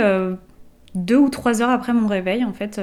deux 0.95 1.17
ou 1.17 1.29
trois 1.29 1.61
heures 1.61 1.69
après 1.69 1.93
mon 1.93 2.07
réveil 2.07 2.43
en 2.43 2.53
fait, 2.53 2.81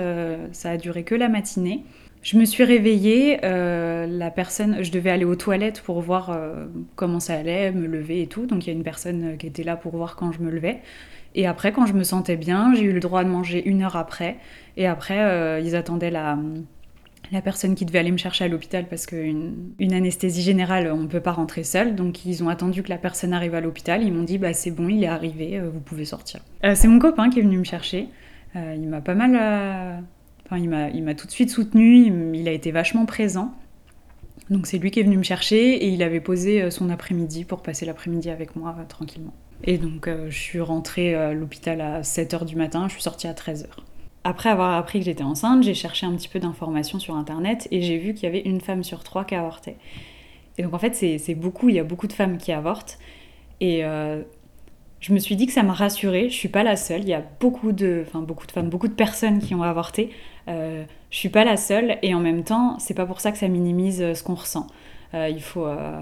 ça 0.52 0.70
a 0.70 0.76
duré 0.76 1.02
que 1.02 1.14
la 1.14 1.28
matinée. 1.28 1.84
Je 2.26 2.37
me 2.37 2.44
suis 2.44 2.64
réveillée, 2.64 3.38
euh, 3.44 4.05
la 4.08 4.32
personne, 4.32 4.82
je 4.82 4.90
devais 4.90 5.11
aller 5.11 5.25
aux 5.25 5.37
toilettes 5.37 5.81
pour 5.81 6.00
voir 6.00 6.31
euh, 6.31 6.67
comment 6.96 7.20
ça 7.20 7.34
allait, 7.34 7.70
me 7.70 7.87
lever 7.87 8.20
et 8.20 8.26
tout. 8.26 8.46
Donc 8.46 8.67
il 8.67 8.70
y 8.70 8.73
a 8.73 8.76
une 8.76 8.82
personne 8.82 9.25
euh, 9.25 9.37
qui 9.37 9.46
était 9.46 9.62
là 9.62 9.76
pour 9.76 9.94
voir 9.96 10.17
quand 10.17 10.32
je 10.32 10.40
me 10.40 10.50
levais. 10.50 10.81
Et 11.37 11.46
après, 11.46 11.70
quand 11.70 11.87
je 11.87 11.93
me 11.93 12.02
sentais 12.02 12.34
bien, 12.34 12.75
j'ai 12.75 12.82
eu 12.82 12.93
le 12.93 12.99
droit 12.99 13.23
de 13.23 13.28
manger 13.28 13.64
une 13.64 13.81
heure 13.81 13.94
après. 13.94 14.38
Et 14.76 14.88
après, 14.88 15.62
ils 15.62 15.76
attendaient 15.76 16.11
la, 16.11 16.37
la 17.31 17.43
personne 17.43 17.76
qui 17.76 17.84
devait 17.84 18.00
aller 18.00 18.11
me 18.11 18.17
chercher 18.17 18.46
à 18.46 18.49
l'hôpital 18.49 18.87
parce 18.88 19.06
qu'une 19.06 19.55
une 19.79 19.93
anesthésie 19.93 20.43
générale, 20.43 20.90
on 20.93 21.02
ne 21.02 21.06
peut 21.06 21.20
pas 21.20 21.32
rentrer 21.32 21.62
seul. 21.62 21.94
Donc 21.94 22.27
ils 22.27 22.43
ont 22.43 22.48
attendu 22.48 22.82
que 22.82 22.89
la 22.89 22.98
personne 22.98 23.34
arrive 23.34 23.55
à 23.55 23.60
l'hôpital. 23.60 24.03
Ils 24.03 24.12
m'ont 24.12 24.24
dit 24.24 24.39
bah 24.39 24.53
c'est 24.53 24.72
bon, 24.72 24.89
il 24.89 25.05
est 25.05 25.08
arrivé, 25.08 25.60
vous 25.60 25.81
pouvez 25.81 26.06
sortir. 26.06 26.41
c'est 26.74 26.89
mon 26.89 26.98
copain 26.98 27.31
qui 27.31 27.39
est 27.39 27.43
venu 27.43 27.58
me 27.58 27.65
chercher. 27.65 28.08
il 28.56 28.89
m'a 28.89 29.03
pas 29.03 29.15
mal 29.15 30.03
il 30.53 30.69
m'a 30.69 31.15
tout 31.15 31.26
de 31.26 31.32
suite 31.32 31.50
soutenu, 31.50 32.34
il, 32.34 32.48
a 32.48 32.53
été 32.53 32.70
vachement 32.70 33.06
présent. 33.06 33.53
Donc 34.50 34.67
c'est 34.67 34.79
lui 34.79 34.91
qui 34.91 35.00
est 35.00 35.03
venu 35.03 35.17
me 35.17 35.24
chercher 35.24 35.74
et 35.74 35.88
il 35.88 36.03
avait 36.03 36.20
posé 36.20 36.62
euh, 36.62 36.70
son 36.70 36.88
après-midi 36.88 37.44
pour 37.44 37.62
passer 37.62 37.84
l'après-midi 37.84 38.31
avec 38.31 38.55
moi 38.55 38.76
euh, 38.79 38.84
tranquillement. 38.84 39.34
Et 39.65 39.76
donc 39.76 40.06
euh, 40.06 40.31
je 40.31 40.38
suis 40.38 40.60
rentrée 40.60 41.15
à 41.15 41.32
l'hôpital 41.32 41.81
à 41.81 42.03
7h 42.03 42.44
du 42.44 42.55
matin, 42.55 42.86
je 42.86 42.93
suis 42.93 43.03
sortie 43.03 43.26
à 43.26 43.32
13h. 43.32 43.67
Après 44.22 44.48
avoir 44.48 44.76
appris 44.76 45.00
que 45.00 45.05
j'étais 45.05 45.24
enceinte, 45.24 45.65
j'ai 45.65 45.74
cherché 45.74 46.06
un 46.06 46.15
petit 46.15 46.29
peu 46.29 46.38
d'informations 46.38 47.00
sur 47.00 47.17
internet 47.17 47.67
et 47.72 47.82
j'ai 47.82 47.98
vu 47.98 48.15
qu'il 48.15 48.24
y 48.24 48.26
avait 48.26 48.43
une 48.43 48.60
femme 48.60 48.84
sur 48.84 49.03
trois 49.03 49.24
qui 49.24 49.34
avortait. 49.34 49.76
Et 50.58 50.62
donc 50.62 50.74
en 50.74 50.79
fait 50.79 50.94
c'est 50.94 51.34
beaucoup, 51.34 51.69
il 51.69 51.74
y 51.74 51.81
a 51.81 51.84
beaucoup 51.84 52.06
de 52.06 52.12
femmes 52.12 52.38
qui 52.38 52.53
avortent. 52.53 52.98
Et 53.60 53.82
je 55.06 55.13
me 55.13 55.20
suis 55.20 55.36
dit 55.36 55.46
que 55.46 55.53
ça 55.53 55.63
m'a 55.63 55.72
rassurée. 55.72 56.31
Je 56.31 56.34
suis 56.34 56.48
pas 56.48 56.65
la 56.65 56.75
seule. 56.75 57.03
Il 57.03 57.08
y 57.08 57.15
a 57.15 57.22
beaucoup 57.39 57.70
de, 57.70 58.03
enfin 58.05 58.22
beaucoup 58.22 58.44
de 58.44 58.51
femmes, 58.51 58.69
beaucoup 58.69 58.89
de 58.89 58.93
personnes 58.93 59.39
qui 59.39 59.55
ont 59.55 59.63
avorté. 59.63 60.10
Euh, 60.48 60.82
je 61.10 61.19
suis 61.19 61.29
pas 61.29 61.44
la 61.44 61.56
seule. 61.56 61.96
Et 62.03 62.13
en 62.13 62.19
même 62.19 62.43
temps, 62.43 62.77
c'est 62.81 62.94
pas 62.94 63.06
pour 63.06 63.20
ça 63.20 63.31
que 63.31 63.39
ça 63.39 63.46
minimise 63.46 64.03
euh, 64.03 64.15
ce 64.15 64.25
qu'on 64.25 64.34
ressent. 64.34 64.67
Euh, 65.15 65.29
il 65.29 65.41
faut. 65.41 65.65
Euh, 65.65 66.01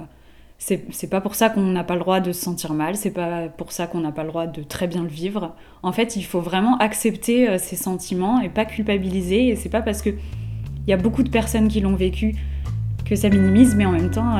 c'est 0.57 1.11
pas 1.11 1.21
pour 1.21 1.35
ça 1.35 1.51
qu'on 1.51 1.61
n'a 1.61 1.85
pas 1.85 1.93
le 1.93 2.01
droit 2.01 2.21
de 2.21 2.33
se 2.33 2.41
sentir 2.41 2.73
mal. 2.73 2.97
C'est 2.97 3.11
pas 3.11 3.49
pour 3.49 3.73
ça 3.73 3.87
qu'on 3.87 4.01
n'a 4.01 4.13
pas 4.13 4.23
le 4.23 4.31
droit 4.31 4.47
de 4.47 4.63
très 4.63 4.87
bien 4.87 5.03
le 5.03 5.09
vivre. 5.11 5.55
En 5.83 5.93
fait, 5.93 6.17
il 6.17 6.23
faut 6.23 6.41
vraiment 6.41 6.79
accepter 6.79 7.59
ces 7.59 7.77
sentiments 7.77 8.41
et 8.41 8.49
pas 8.49 8.65
culpabiliser. 8.65 9.49
Et 9.49 9.57
c'est 9.57 9.69
pas 9.69 9.83
parce 9.83 10.01
que 10.01 10.09
il 10.09 10.91
y 10.91 10.95
a 10.95 10.97
beaucoup 10.97 11.23
de 11.23 11.29
personnes 11.29 11.69
qui 11.69 11.81
l'ont 11.81 11.97
vécu 11.97 12.37
que 13.05 13.17
ça 13.17 13.29
minimise, 13.29 13.75
mais 13.75 13.85
en 13.85 13.93
même 13.93 14.11
temps 14.11 14.39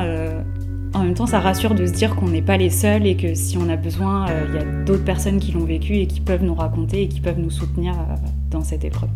en 0.95 1.03
même 1.03 1.13
temps, 1.13 1.27
ça 1.27 1.41
rassure 1.41 1.75
de 1.75 1.85
se 1.85 1.91
dire 1.91 2.15
qu'on 2.15 2.29
n'est 2.29 2.41
pas 2.41 2.55
les 2.55 2.69
seuls 2.69 3.05
et 3.05 3.17
que 3.17 3.35
si 3.35 3.57
on 3.57 3.67
a 3.67 3.75
besoin, 3.75 4.29
euh, 4.29 4.45
il 4.47 4.55
y 4.55 4.57
a 4.57 4.63
d'autres 4.85 5.03
personnes 5.03 5.39
qui 5.39 5.51
l'ont 5.51 5.65
vécu 5.65 5.97
et 5.97 6.07
qui 6.07 6.21
peuvent 6.21 6.43
nous 6.43 6.55
raconter 6.55 7.03
et 7.03 7.07
qui 7.09 7.19
peuvent 7.19 7.39
nous 7.39 7.51
soutenir 7.51 7.93
euh, 7.93 8.15
dans 8.49 8.61
cette 8.61 8.85
épreuve. 8.85 9.09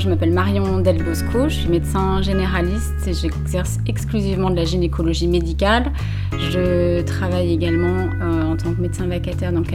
Je 0.00 0.08
m'appelle 0.08 0.32
Marion 0.32 0.78
Del 0.80 1.02
Bosco, 1.02 1.48
je 1.48 1.56
suis 1.56 1.68
médecin 1.68 2.22
généraliste 2.22 3.06
et 3.06 3.12
j'exerce 3.12 3.78
exclusivement 3.86 4.48
de 4.48 4.56
la 4.56 4.64
gynécologie 4.64 5.28
médicale. 5.28 5.92
Je 6.32 7.02
travaille 7.02 7.52
également 7.52 8.08
euh, 8.22 8.52
en 8.52 8.56
tant 8.56 8.72
que 8.72 8.80
médecin 8.80 9.06
vacataire 9.06 9.52
donc 9.52 9.74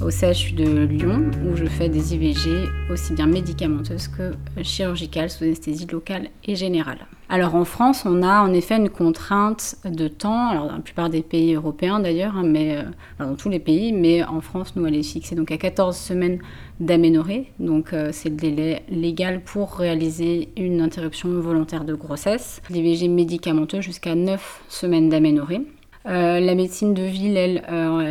au 0.00 0.10
CHU 0.10 0.52
de 0.52 0.84
Lyon 0.84 1.30
où 1.44 1.56
je 1.56 1.64
fais 1.64 1.88
des 1.88 2.14
IVG 2.14 2.68
aussi 2.90 3.12
bien 3.14 3.26
médicamenteuses 3.26 4.08
que 4.08 4.34
chirurgicales 4.62 5.30
sous 5.30 5.44
anesthésie 5.44 5.86
locale 5.86 6.28
et 6.44 6.54
générale. 6.54 7.06
Alors 7.34 7.56
en 7.56 7.64
France, 7.64 8.04
on 8.06 8.22
a 8.22 8.42
en 8.42 8.52
effet 8.52 8.76
une 8.76 8.90
contrainte 8.90 9.74
de 9.84 10.06
temps, 10.06 10.50
alors 10.50 10.68
dans 10.68 10.74
la 10.74 10.78
plupart 10.78 11.10
des 11.10 11.22
pays 11.22 11.54
européens 11.54 11.98
d'ailleurs, 11.98 12.36
hein, 12.36 12.44
mais 12.46 12.76
euh, 12.76 12.84
dans 13.18 13.34
tous 13.34 13.48
les 13.48 13.58
pays, 13.58 13.92
mais 13.92 14.22
en 14.22 14.40
France, 14.40 14.76
nous, 14.76 14.86
elle 14.86 14.94
est 14.94 15.02
fixée 15.02 15.34
donc 15.34 15.50
à 15.50 15.56
14 15.56 15.96
semaines 15.96 16.38
d'aménorrhée, 16.78 17.50
donc 17.58 17.92
euh, 17.92 18.10
c'est 18.12 18.28
le 18.28 18.36
délai 18.36 18.84
légal 18.88 19.40
pour 19.40 19.72
réaliser 19.72 20.50
une 20.56 20.80
interruption 20.80 21.28
volontaire 21.40 21.84
de 21.84 21.94
grossesse. 21.94 22.62
L'IVG 22.70 23.08
médicamenteux 23.08 23.80
jusqu'à 23.80 24.14
9 24.14 24.62
semaines 24.68 25.08
d'aménorrhée. 25.08 25.62
Euh, 26.06 26.38
la 26.38 26.54
médecine 26.54 26.94
de 26.94 27.02
ville, 27.02 27.36
elle, 27.36 27.64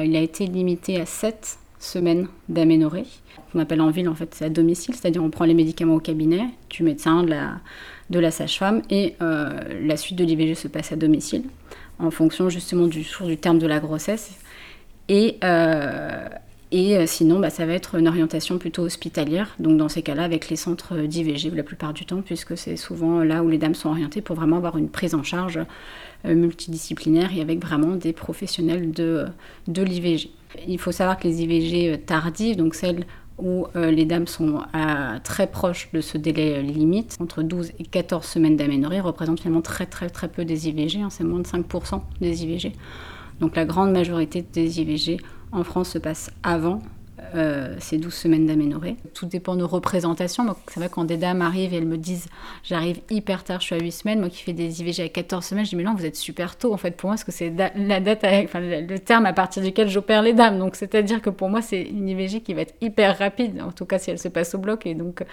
il 0.05 0.17
a 0.17 0.21
été 0.21 0.47
limité 0.47 0.99
à 0.99 1.05
7 1.05 1.59
semaines 1.79 2.27
d'aménorrhée. 2.49 3.05
On 3.55 3.59
appelle 3.59 3.81
en 3.81 3.89
ville, 3.89 4.09
en 4.09 4.15
fait, 4.15 4.33
c'est 4.35 4.45
à 4.45 4.49
domicile, 4.49 4.95
c'est-à-dire 4.95 5.23
on 5.23 5.29
prend 5.29 5.45
les 5.45 5.53
médicaments 5.53 5.95
au 5.95 5.99
cabinet, 5.99 6.41
du 6.69 6.83
médecin, 6.83 7.23
de 7.23 7.29
la 7.29 7.59
de 8.13 8.19
la 8.19 8.31
sage-femme 8.31 8.81
et 8.89 9.15
euh, 9.21 9.59
la 9.81 9.97
suite 9.97 10.17
de 10.17 10.23
l'IVG 10.23 10.55
se 10.55 10.67
passe 10.69 10.91
à 10.91 10.95
domicile 10.95 11.43
en 11.99 12.11
fonction 12.11 12.49
justement 12.49 12.87
du, 12.87 13.05
du 13.25 13.37
terme 13.37 13.59
de 13.59 13.67
la 13.67 13.79
grossesse. 13.79 14.37
Et, 15.09 15.37
euh, 15.43 16.27
et 16.71 16.97
euh, 16.97 17.05
sinon, 17.05 17.39
bah, 17.39 17.49
ça 17.49 17.65
va 17.65 17.73
être 17.73 17.95
une 17.95 18.07
orientation 18.07 18.57
plutôt 18.57 18.83
hospitalière, 18.83 19.55
donc 19.59 19.77
dans 19.77 19.89
ces 19.89 20.01
cas-là 20.01 20.23
avec 20.23 20.49
les 20.49 20.55
centres 20.55 20.95
d'IVG 20.95 21.51
la 21.51 21.63
plupart 21.63 21.93
du 21.93 22.05
temps, 22.05 22.21
puisque 22.21 22.57
c'est 22.57 22.77
souvent 22.77 23.23
là 23.23 23.43
où 23.43 23.49
les 23.49 23.57
dames 23.57 23.75
sont 23.75 23.89
orientées 23.89 24.21
pour 24.21 24.35
vraiment 24.35 24.57
avoir 24.57 24.77
une 24.77 24.89
prise 24.89 25.13
en 25.15 25.23
charge 25.23 25.59
multidisciplinaire 26.23 27.31
et 27.35 27.41
avec 27.41 27.59
vraiment 27.61 27.95
des 27.95 28.13
professionnels 28.13 28.91
de, 28.91 29.25
de 29.67 29.81
l'IVG. 29.81 30.29
Il 30.67 30.79
faut 30.79 30.93
savoir 30.93 31.19
que 31.19 31.27
les 31.27 31.41
IVG 31.41 31.99
tardives, 32.05 32.55
donc 32.55 32.75
celles 32.75 33.05
où 33.39 33.67
euh, 33.75 33.91
les 33.91 34.05
dames 34.05 34.27
sont 34.27 34.61
très 35.23 35.47
proches 35.47 35.89
de 35.93 36.01
ce 36.01 36.17
délai 36.17 36.61
limite, 36.61 37.17
entre 37.19 37.41
12 37.41 37.71
et 37.79 37.83
14 37.83 38.25
semaines 38.25 38.55
d'aménorrhée, 38.55 38.99
représentent 38.99 39.39
finalement 39.39 39.61
très 39.61 39.85
très 39.85 40.09
très 40.09 40.27
peu 40.27 40.45
des 40.45 40.69
IVG, 40.69 41.01
hein, 41.01 41.09
c'est 41.09 41.23
moins 41.23 41.39
de 41.39 41.47
5% 41.47 42.01
des 42.21 42.43
IVG. 42.43 42.73
Donc 43.39 43.55
la 43.55 43.65
grande 43.65 43.91
majorité 43.91 44.41
des 44.41 44.81
IVG 44.81 45.17
en 45.51 45.63
France 45.63 45.89
se 45.89 45.97
passe 45.97 46.31
avant 46.43 46.81
euh, 47.35 47.75
ces 47.79 47.97
12 47.97 48.13
semaines 48.13 48.45
d'aménorrhée. 48.45 48.95
Tout 49.13 49.25
dépend 49.25 49.55
de 49.55 49.63
représentation. 49.63 50.45
C'est 50.67 50.79
vrai 50.79 50.89
quand 50.89 51.05
des 51.05 51.17
dames 51.17 51.41
arrivent 51.41 51.73
et 51.73 51.77
elles 51.77 51.87
me 51.87 51.97
disent 51.97 52.27
j'arrive 52.63 53.01
hyper 53.09 53.43
tard, 53.43 53.59
je 53.59 53.65
suis 53.65 53.75
à 53.75 53.79
8 53.79 53.91
semaines, 53.91 54.19
moi 54.19 54.29
qui 54.29 54.43
fais 54.43 54.53
des 54.53 54.81
IVG 54.81 55.03
à 55.03 55.09
14 55.09 55.43
semaines, 55.43 55.65
je 55.65 55.71
dis 55.71 55.75
mais 55.75 55.83
non, 55.83 55.95
vous 55.95 56.05
êtes 56.05 56.15
super 56.15 56.55
tôt 56.55 56.73
en 56.73 56.77
fait 56.77 56.91
pour 56.91 57.09
moi, 57.09 57.15
parce 57.15 57.23
que 57.23 57.31
c'est 57.31 57.51
la 57.75 57.99
date, 57.99 58.23
le 58.23 58.97
terme 58.97 59.25
à 59.25 59.33
partir 59.33 59.63
duquel 59.63 59.89
j'opère 59.89 60.21
les 60.21 60.33
dames. 60.33 60.59
Donc 60.59 60.75
c'est-à-dire 60.75 61.21
que 61.21 61.29
pour 61.29 61.49
moi, 61.49 61.61
c'est 61.61 61.81
une 61.81 62.07
IVG 62.07 62.41
qui 62.41 62.53
va 62.53 62.61
être 62.61 62.75
hyper 62.81 63.17
rapide, 63.17 63.61
en 63.61 63.71
tout 63.71 63.85
cas 63.85 63.99
si 63.99 64.11
elle 64.11 64.19
se 64.19 64.27
passe 64.27 64.53
au 64.55 64.59
bloc. 64.59 64.85
Et 64.85 64.93
donc 64.93 65.23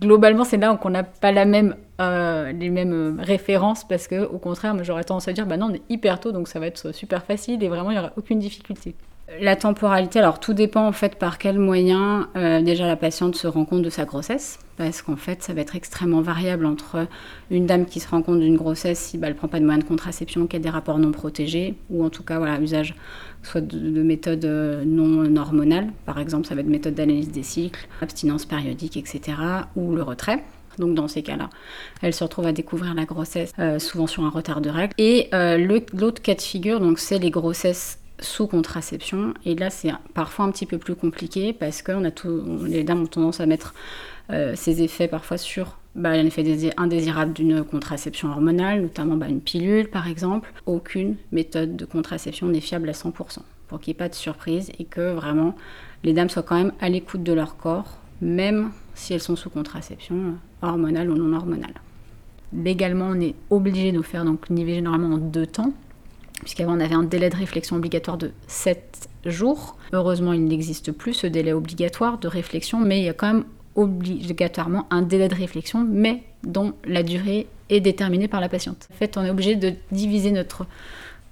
globalement, 0.00 0.44
c'est 0.44 0.56
là 0.56 0.76
qu'on 0.76 0.90
n'a 0.90 1.02
pas 1.02 1.32
la 1.32 1.44
même, 1.44 1.76
euh, 2.00 2.52
les 2.52 2.70
mêmes 2.70 2.92
euh, 2.92 3.22
références 3.22 3.86
parce 3.86 4.06
que 4.06 4.24
au 4.24 4.38
contraire, 4.38 4.76
j'aurais 4.84 5.04
tendance 5.04 5.28
à 5.28 5.32
dire 5.32 5.46
bah 5.46 5.56
non, 5.56 5.68
on 5.70 5.74
est 5.74 5.82
hyper 5.88 6.20
tôt, 6.20 6.32
donc 6.32 6.48
ça 6.48 6.60
va 6.60 6.66
être 6.66 6.94
super 6.94 7.24
facile 7.24 7.62
et 7.62 7.68
vraiment 7.68 7.90
il 7.90 7.94
n'y 7.94 8.00
aura 8.00 8.12
aucune 8.16 8.38
difficulté. 8.38 8.94
La 9.40 9.56
temporalité, 9.56 10.18
alors 10.20 10.40
tout 10.40 10.54
dépend 10.54 10.86
en 10.86 10.92
fait 10.92 11.16
par 11.16 11.36
quel 11.36 11.58
moyen 11.58 12.30
euh, 12.34 12.62
déjà 12.62 12.86
la 12.86 12.96
patiente 12.96 13.36
se 13.36 13.46
rend 13.46 13.66
compte 13.66 13.82
de 13.82 13.90
sa 13.90 14.06
grossesse, 14.06 14.58
parce 14.78 15.02
qu'en 15.02 15.16
fait 15.16 15.42
ça 15.42 15.52
va 15.52 15.60
être 15.60 15.76
extrêmement 15.76 16.22
variable 16.22 16.64
entre 16.64 17.06
une 17.50 17.66
dame 17.66 17.84
qui 17.84 18.00
se 18.00 18.08
rend 18.08 18.22
compte 18.22 18.40
d'une 18.40 18.56
grossesse 18.56 18.98
si 18.98 19.18
bah, 19.18 19.26
elle 19.26 19.34
ne 19.34 19.38
prend 19.38 19.46
pas 19.46 19.60
de 19.60 19.66
moyens 19.66 19.84
de 19.84 19.88
contraception, 19.88 20.46
qui 20.46 20.56
a 20.56 20.58
des 20.58 20.70
rapports 20.70 20.98
non 20.98 21.12
protégés, 21.12 21.74
ou 21.90 22.04
en 22.04 22.08
tout 22.08 22.22
cas 22.22 22.38
voilà 22.38 22.58
usage 22.58 22.94
soit 23.42 23.60
de, 23.60 24.02
méthodes 24.02 24.46
euh, 24.46 24.84
non 24.86 25.36
hormonales, 25.36 25.88
par 26.06 26.18
exemple 26.18 26.46
ça 26.46 26.54
va 26.54 26.62
être 26.62 26.66
méthode 26.66 26.94
d'analyse 26.94 27.30
des 27.30 27.42
cycles, 27.42 27.86
abstinence 28.00 28.46
périodique, 28.46 28.96
etc., 28.96 29.36
ou 29.76 29.94
le 29.94 30.02
retrait. 30.02 30.42
Donc 30.78 30.94
dans 30.94 31.08
ces 31.08 31.22
cas-là, 31.22 31.50
elle 32.02 32.14
se 32.14 32.24
retrouve 32.24 32.46
à 32.46 32.52
découvrir 32.52 32.94
la 32.94 33.04
grossesse, 33.04 33.52
euh, 33.58 33.78
souvent 33.78 34.06
sur 34.06 34.24
un 34.24 34.30
retard 34.30 34.62
de 34.62 34.70
règles. 34.70 34.94
Et 34.96 35.28
l'autre 35.32 36.22
cas 36.22 36.34
de 36.34 36.40
figure, 36.40 36.80
donc 36.80 36.98
c'est 36.98 37.18
les 37.18 37.30
grossesses 37.30 37.98
sous 38.20 38.46
contraception. 38.46 39.34
Et 39.44 39.54
là, 39.54 39.70
c'est 39.70 39.92
parfois 40.14 40.44
un 40.44 40.50
petit 40.50 40.66
peu 40.66 40.78
plus 40.78 40.94
compliqué 40.94 41.52
parce 41.52 41.82
que 41.82 41.92
a 41.92 42.10
tout, 42.10 42.42
les 42.64 42.84
dames 42.84 43.02
ont 43.02 43.06
tendance 43.06 43.40
à 43.40 43.46
mettre 43.46 43.74
euh, 44.30 44.54
ces 44.56 44.82
effets 44.82 45.08
parfois 45.08 45.38
sur 45.38 45.78
bah, 45.94 46.10
un 46.10 46.26
effet 46.26 46.44
indésirable 46.76 47.32
d'une 47.32 47.64
contraception 47.64 48.28
hormonale, 48.28 48.82
notamment 48.82 49.16
bah, 49.16 49.28
une 49.28 49.40
pilule 49.40 49.88
par 49.88 50.08
exemple. 50.08 50.52
Aucune 50.66 51.16
méthode 51.32 51.76
de 51.76 51.84
contraception 51.84 52.48
n'est 52.48 52.60
fiable 52.60 52.88
à 52.88 52.92
100% 52.92 53.38
pour 53.68 53.80
qu'il 53.80 53.92
n'y 53.92 53.96
ait 53.96 53.98
pas 53.98 54.08
de 54.08 54.14
surprise 54.14 54.70
et 54.78 54.84
que 54.84 55.12
vraiment 55.12 55.54
les 56.04 56.12
dames 56.12 56.30
soient 56.30 56.42
quand 56.42 56.56
même 56.56 56.72
à 56.80 56.88
l'écoute 56.88 57.22
de 57.22 57.32
leur 57.32 57.56
corps, 57.56 57.98
même 58.20 58.70
si 58.94 59.12
elles 59.14 59.20
sont 59.20 59.36
sous 59.36 59.50
contraception 59.50 60.34
hormonale 60.62 61.10
ou 61.10 61.16
non 61.16 61.36
hormonale. 61.36 61.74
Légalement, 62.52 63.08
on 63.10 63.20
est 63.20 63.34
obligé 63.50 63.92
de 63.92 64.00
faire 64.02 64.24
donc 64.24 64.48
une 64.48 64.58
IVG 64.58 64.80
normalement 64.80 65.16
en 65.16 65.18
deux 65.18 65.46
temps, 65.46 65.72
puisqu'avant 66.40 66.76
on 66.76 66.80
avait 66.80 66.94
un 66.94 67.02
délai 67.02 67.30
de 67.30 67.36
réflexion 67.36 67.76
obligatoire 67.76 68.18
de 68.18 68.32
7 68.46 69.08
jours. 69.26 69.76
Heureusement, 69.92 70.32
il 70.32 70.44
n'existe 70.44 70.92
plus 70.92 71.14
ce 71.14 71.26
délai 71.26 71.52
obligatoire 71.52 72.18
de 72.18 72.28
réflexion, 72.28 72.78
mais 72.80 73.00
il 73.00 73.04
y 73.04 73.08
a 73.08 73.14
quand 73.14 73.32
même 73.32 73.44
obligatoirement 73.74 74.86
un 74.90 75.02
délai 75.02 75.28
de 75.28 75.34
réflexion, 75.34 75.86
mais 75.88 76.22
dont 76.44 76.72
la 76.84 77.02
durée 77.02 77.46
est 77.68 77.80
déterminée 77.80 78.28
par 78.28 78.40
la 78.40 78.48
patiente. 78.48 78.88
En 78.92 78.96
fait, 78.96 79.16
on 79.16 79.24
est 79.24 79.30
obligé 79.30 79.56
de 79.56 79.74
diviser 79.92 80.30
notre 80.30 80.66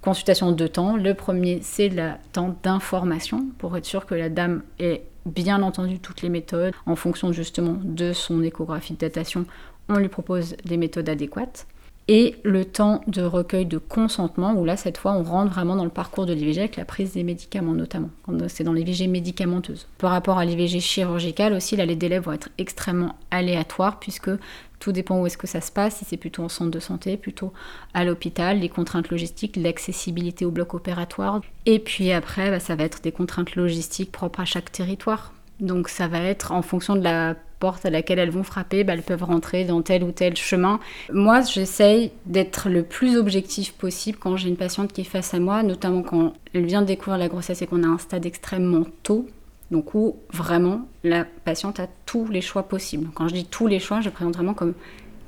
consultation 0.01 0.49
en 0.49 0.53
deux 0.53 0.69
temps. 0.69 0.97
Le 0.97 1.15
premier, 1.15 1.59
c'est 1.63 1.89
le 1.89 2.11
temps 2.33 2.57
d'information, 2.63 3.47
pour 3.59 3.77
être 3.77 3.87
sûr 3.87 4.07
que 4.07 4.15
la 4.15 4.29
dame 4.29 4.63
ait 4.79 5.03
bien 5.25 5.63
entendu 5.63 5.99
toutes 5.99 6.23
les 6.23 6.29
méthodes. 6.29 6.73
En 6.87 6.95
fonction 6.95 7.33
justement 7.33 7.77
de 7.83 8.13
son 8.13 8.43
échographie 8.43 8.93
de 8.93 8.99
datation, 8.99 9.45
on 9.89 9.97
lui 9.97 10.09
propose 10.09 10.57
des 10.65 10.77
méthodes 10.77 11.09
adéquates 11.09 11.67
et 12.09 12.37
le 12.45 12.65
temps 12.65 13.01
de 13.09 13.23
recueil 13.23 13.67
de 13.67 13.79
consentement, 13.79 14.55
où 14.55 14.65
là, 14.65 14.77
cette 14.77 14.99
fois, 14.99 15.13
on 15.13 15.25
rentre 15.25 15.53
vraiment 15.53 15.75
dans 15.75 15.85
le 15.85 15.91
parcours 15.91 16.25
de 16.27 16.33
l'IVG 16.33 16.61
avec 16.61 16.77
la 16.77 16.85
prise 16.85 17.13
des 17.15 17.25
médicaments 17.25 17.73
notamment, 17.73 18.11
c'est 18.49 18.65
dans 18.65 18.73
l'IVG 18.73 19.09
médicamenteuse. 19.09 19.89
Par 19.99 20.11
rapport 20.11 20.39
à 20.39 20.45
l'IVG 20.45 20.81
chirurgicale 20.81 21.53
aussi, 21.53 21.77
là, 21.77 21.85
les 21.85 21.97
délais 21.97 22.21
vont 22.21 22.33
être 22.33 22.49
extrêmement 22.59 23.17
aléatoires, 23.31 23.99
puisque 23.99 24.31
tout 24.79 24.93
dépend 24.93 25.21
où 25.21 25.27
est-ce 25.27 25.39
que 25.39 25.47
ça 25.47 25.61
se 25.61 25.73
passe, 25.73 25.97
si 25.97 26.05
c'est 26.05 26.17
plutôt 26.17 26.45
en 26.45 26.49
centre 26.49 26.71
de 26.71 26.81
santé, 26.81 27.17
plutôt 27.17 27.53
à 27.95 28.05
l'hôpital, 28.05 28.61
les 28.61 28.69
contraintes 28.69 29.09
logistiques, 29.11 29.57
l'accessibilité 29.57 30.45
au 30.45 30.51
bloc 30.51 30.75
opératoire. 30.75 31.41
Et 31.65 31.79
puis 31.79 32.13
après, 32.13 32.51
bah, 32.51 32.61
ça 32.61 32.77
va 32.77 32.85
être 32.85 33.03
des 33.03 33.13
contraintes 33.13 33.57
logistiques 33.57 34.13
propres 34.13 34.41
à 34.41 34.45
chaque 34.45 34.71
territoire. 34.71 35.33
Donc 35.61 35.89
ça 35.89 36.09
va 36.09 36.21
être 36.21 36.53
en 36.53 36.63
fonction 36.63 36.97
de 36.97 37.03
la 37.03 37.35
porte 37.59 37.87
à 37.87 37.91
laquelle 37.91 38.19
elles 38.19 38.31
vont 38.31 38.43
frapper, 38.43 38.85
bah, 38.85 38.93
elles 38.93 39.03
peuvent 39.03 39.25
rentrer 39.25 39.65
dans 39.65 39.81
tel 39.83 40.05
ou 40.05 40.13
tel 40.13 40.37
chemin. 40.37 40.79
Moi, 41.13 41.41
j'essaye 41.41 42.13
d'être 42.27 42.69
le 42.69 42.83
plus 42.83 43.17
objectif 43.17 43.73
possible 43.73 44.19
quand 44.19 44.37
j'ai 44.37 44.49
une 44.49 44.57
patiente 44.57 44.93
qui 44.93 45.01
est 45.01 45.05
face 45.05 45.33
à 45.33 45.39
moi, 45.39 45.63
notamment 45.63 46.03
quand 46.03 46.35
elle 46.55 46.67
vient 46.67 46.83
de 46.83 46.87
découvrir 46.87 47.19
la 47.19 47.29
grossesse 47.29 47.63
et 47.63 47.67
qu'on 47.67 47.83
a 47.83 47.87
un 47.87 47.99
stade 47.99 48.27
extrêmement 48.27 48.85
tôt. 49.03 49.27
Donc 49.71 49.95
où 49.95 50.17
vraiment 50.33 50.87
la 51.03 51.25
patiente 51.25 51.81
a 51.81 51.89
tous 52.05 52.29
les 52.29 52.41
choix 52.41 52.65
possibles. 52.65 53.09
Quand 53.15 53.27
je 53.27 53.35
dis 53.35 53.47
tous 53.47 53.67
les 53.67 53.81
choix, 53.81 54.01
je 54.01 54.11
présente 54.11 54.35
vraiment 54.35 54.55
comme 54.55 54.75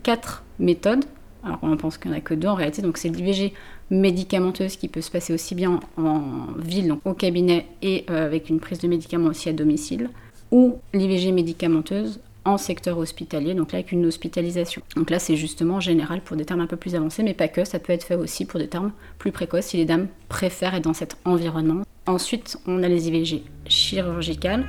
quatre 0.04 0.44
méthodes. 0.60 1.04
Alors 1.42 1.58
on 1.62 1.76
pense 1.76 1.98
qu'il 1.98 2.10
n'y 2.10 2.16
en 2.16 2.20
a 2.20 2.22
que 2.22 2.34
deux 2.34 2.48
en 2.48 2.54
réalité, 2.54 2.82
donc 2.82 2.98
c'est 2.98 3.08
l'IVG 3.08 3.52
médicamenteuse 3.90 4.76
qui 4.76 4.88
peut 4.88 5.00
se 5.00 5.10
passer 5.10 5.32
aussi 5.32 5.54
bien 5.54 5.80
en 5.96 6.20
ville, 6.58 6.88
donc 6.88 7.00
au 7.04 7.14
cabinet, 7.14 7.66
et 7.82 8.04
euh, 8.10 8.26
avec 8.26 8.50
une 8.50 8.60
prise 8.60 8.78
de 8.78 8.88
médicaments 8.88 9.28
aussi 9.28 9.48
à 9.48 9.52
domicile 9.52 10.10
ou 10.50 10.78
l'IVG 10.94 11.32
médicamenteuse 11.32 12.20
en 12.44 12.56
secteur 12.56 12.96
hospitalier, 12.96 13.54
donc 13.54 13.72
là 13.72 13.78
avec 13.78 13.92
une 13.92 14.06
hospitalisation. 14.06 14.80
Donc 14.96 15.10
là 15.10 15.18
c'est 15.18 15.36
justement 15.36 15.80
général 15.80 16.22
pour 16.22 16.36
des 16.36 16.44
termes 16.44 16.60
un 16.60 16.66
peu 16.66 16.76
plus 16.76 16.94
avancés, 16.94 17.22
mais 17.22 17.34
pas 17.34 17.48
que, 17.48 17.64
ça 17.64 17.78
peut 17.78 17.92
être 17.92 18.04
fait 18.04 18.14
aussi 18.14 18.46
pour 18.46 18.58
des 18.58 18.68
termes 18.68 18.92
plus 19.18 19.32
précoces 19.32 19.66
si 19.66 19.76
les 19.76 19.84
dames 19.84 20.08
préfèrent 20.28 20.74
être 20.74 20.84
dans 20.84 20.94
cet 20.94 21.16
environnement. 21.24 21.82
Ensuite 22.06 22.56
on 22.66 22.82
a 22.82 22.88
les 22.88 23.08
IVG 23.08 23.42
chirurgicales, 23.66 24.64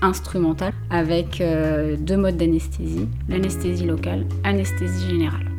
instrumentales, 0.00 0.74
avec 0.90 1.40
euh, 1.40 1.96
deux 1.98 2.16
modes 2.16 2.36
d'anesthésie, 2.36 3.08
l'anesthésie 3.28 3.86
locale, 3.86 4.26
anesthésie 4.44 5.08
générale. 5.08 5.53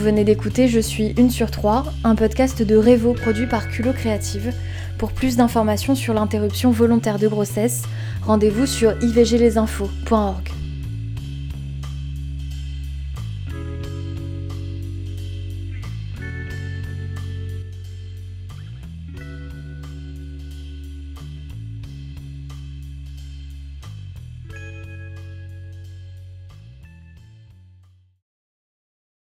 Vous 0.00 0.06
venez 0.06 0.24
d'écouter 0.24 0.66
Je 0.66 0.80
suis 0.80 1.08
une 1.18 1.28
sur 1.28 1.50
trois, 1.50 1.84
un 2.04 2.14
podcast 2.14 2.62
de 2.62 2.74
Revo 2.74 3.12
produit 3.12 3.46
par 3.46 3.68
Culot 3.68 3.92
Créative. 3.92 4.50
Pour 4.96 5.12
plus 5.12 5.36
d'informations 5.36 5.94
sur 5.94 6.14
l'interruption 6.14 6.70
volontaire 6.70 7.18
de 7.18 7.28
grossesse, 7.28 7.82
rendez-vous 8.22 8.64
sur 8.64 8.92
ivglesinfos.org. 9.02 10.59